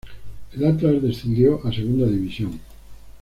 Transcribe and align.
El 0.55 0.65
Atlas 0.65 0.99
descendió 0.99 1.61
a 1.63 1.71
Segunda 1.71 2.07
División. 2.07 2.59